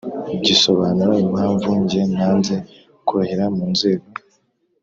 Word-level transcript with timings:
gisobanura 0.45 1.13
impamvu 1.25 1.67
njye 1.81 2.01
nanze 2.13 2.55
kurahira 3.07 3.45
mu 3.55 3.65
nzego 3.73 4.05